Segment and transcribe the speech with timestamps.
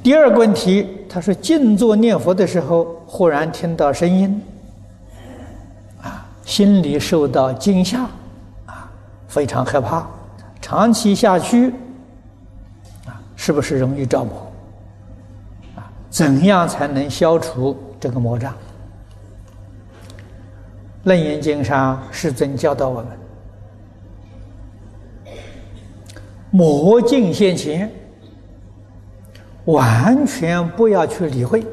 [0.00, 4.40] 第二个问题，他说静坐念佛的时候，忽然听到声音，
[6.00, 8.02] 啊，心里受到惊吓，
[8.66, 8.90] 啊，
[9.26, 10.06] 非常害怕，
[10.60, 11.70] 长期下去，
[13.06, 14.52] 啊，是不是容易着魔？
[15.76, 18.54] 啊，怎样才能消除这个魔障？
[21.04, 23.06] 楞严经上世尊教导我们：
[26.50, 27.90] 魔境现前。
[29.66, 31.64] 完全不要去理会，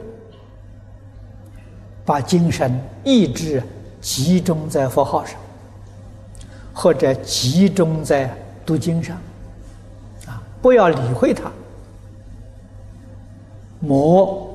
[2.06, 3.64] 把精神意志
[4.00, 5.40] 集中在佛号上，
[6.74, 8.32] 或者集中在
[8.66, 9.18] 读经上，
[10.28, 11.52] 啊，不要理会它，
[13.80, 14.48] 魔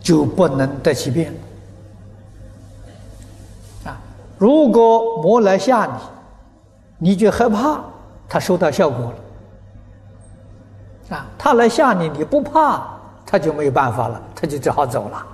[0.00, 1.32] 就不能得其便。
[3.84, 4.00] 啊，
[4.38, 5.86] 如果魔来吓
[6.98, 7.84] 你，你就害怕，
[8.26, 9.14] 它收到效果了。
[11.42, 12.86] 他来吓你，你不怕，
[13.24, 15.26] 他就没有办法了，他就只好走了。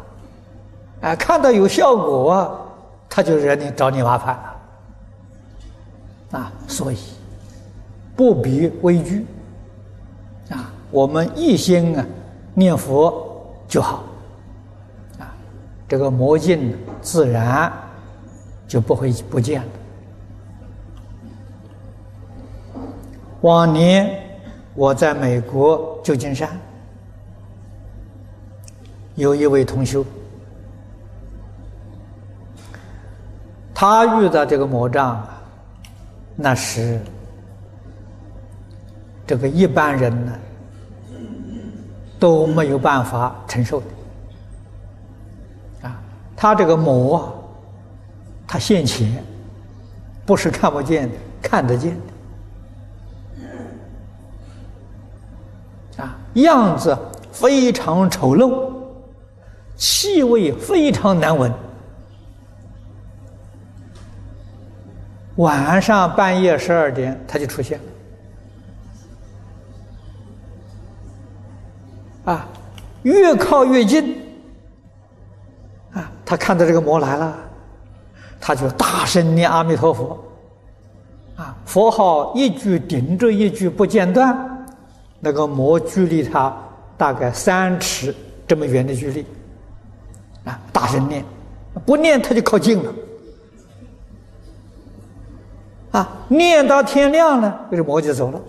[1.01, 2.65] 哎，看到有效果，
[3.09, 4.37] 他就惹你找你麻烦
[6.31, 6.39] 了。
[6.39, 6.99] 啊，所以
[8.15, 9.27] 不必畏惧。
[10.51, 12.07] 啊，我们一心啊
[12.55, 14.05] 念佛就好。
[15.19, 15.27] 啊，
[15.89, 17.73] 这个魔镜自然
[18.69, 19.69] 就不会不见了。
[23.41, 24.23] 往年。
[24.77, 26.51] 我在美国旧金山
[29.15, 30.05] 有一位同修，
[33.75, 35.27] 他遇到这个魔障，
[36.37, 37.01] 那是
[39.27, 40.33] 这个一般人呢
[42.19, 43.87] 都没有办法承受的。
[45.89, 45.99] 啊，
[46.37, 47.33] 他这个魔啊，
[48.47, 49.25] 他现前，
[50.27, 52.01] 不是看不见的，看得见的。
[55.99, 56.97] 啊样子
[57.33, 58.71] 非常丑陋，
[59.77, 61.53] 气味非常难闻。
[65.37, 67.79] 晚上半夜十二点，他就出现
[72.25, 72.33] 了。
[72.33, 72.49] 啊，
[73.03, 74.19] 越靠越近，
[75.93, 77.37] 啊，他看到这个魔来了，
[78.41, 80.19] 他就大声念阿弥陀佛，
[81.37, 84.56] 啊，佛号一句顶着一句不间断。
[85.21, 86.55] 那个魔距离他
[86.97, 88.15] 大概三尺
[88.47, 89.25] 这么远的距离，
[90.45, 91.25] 啊，大声念，
[91.85, 92.95] 不念他就靠近了，
[95.93, 98.41] 啊，念到天亮了，这个魔就走了。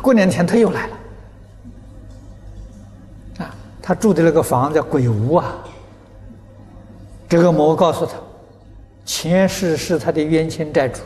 [0.00, 0.96] 过两天他又来了，
[3.38, 5.56] 啊，他住的那个房子鬼屋啊，
[7.28, 8.12] 这个魔告诉他，
[9.04, 11.00] 前世是他的冤亲债主，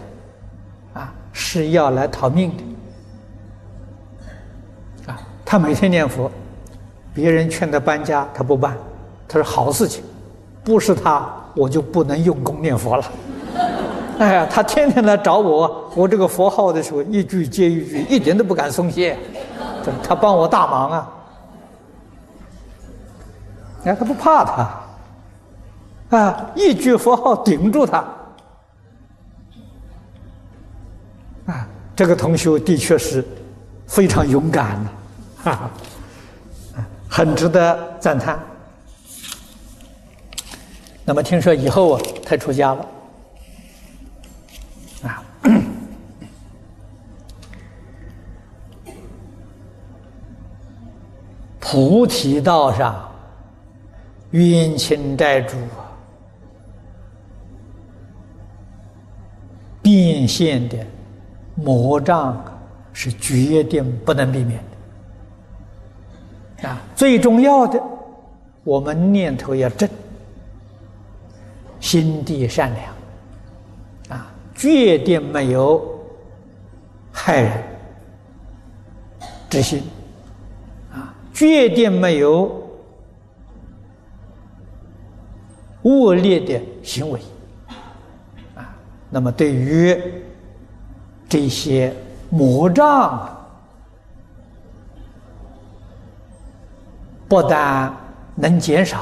[0.92, 2.62] 啊，是要来逃命的。
[5.54, 6.28] 他每天念佛，
[7.14, 8.76] 别人劝他搬家，他不搬。
[9.28, 10.02] 他说好事情，
[10.64, 13.04] 不是他，我就不能用功念佛了。
[14.18, 19.16] 哎呀，他天天来找我，我这个佛号的时候，一句接一句，一点都不敢松懈。
[20.02, 21.12] 他帮我大忙啊！
[23.84, 24.44] 哎，他不怕
[26.10, 27.98] 他，啊，一句佛号顶住他。
[31.46, 33.24] 啊，这个同学的确是
[33.86, 34.90] 非常勇敢的。
[35.44, 35.70] 哈哈，
[37.06, 38.38] 很值得赞叹。
[41.04, 42.88] 那么听说以后啊，他出家了，
[45.02, 45.22] 啊，
[51.60, 53.06] 菩提道上
[54.30, 55.58] 冤亲债主
[59.82, 60.78] 变现的
[61.54, 62.42] 魔障
[62.94, 64.58] 是决定不能避免。
[66.64, 67.82] 啊，最重要的，
[68.62, 69.86] 我们念头要正，
[71.78, 75.82] 心地善良，啊，决定没有
[77.12, 77.52] 害人
[79.50, 79.82] 之心，
[80.90, 82.50] 啊，决定没有
[85.82, 87.20] 恶劣的行为，
[88.54, 88.74] 啊，
[89.10, 89.94] 那么对于
[91.28, 91.92] 这些
[92.30, 93.30] 魔障。
[97.34, 97.92] 不但
[98.36, 99.00] 能减少，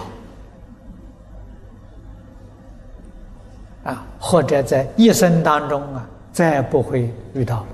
[3.85, 7.67] 啊，或者在一生当中啊，再不会遇到了。